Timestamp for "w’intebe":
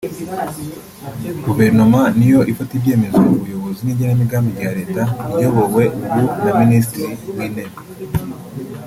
7.35-7.75